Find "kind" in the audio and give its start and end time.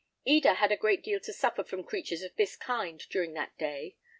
2.55-3.01